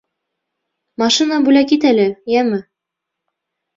[1.01, 2.07] Машина бүләк ит әле,
[2.37, 2.63] йәме!..